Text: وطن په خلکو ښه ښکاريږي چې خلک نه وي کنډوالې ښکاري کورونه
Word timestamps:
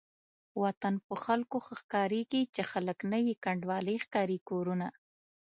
وطن 0.61 0.93
په 1.07 1.15
خلکو 1.23 1.57
ښه 1.65 1.75
ښکاريږي 1.81 2.41
چې 2.55 2.61
خلک 2.71 2.97
نه 3.11 3.19
وي 3.23 3.35
کنډوالې 3.43 3.95
ښکاري 4.03 4.39
کورونه 4.49 4.87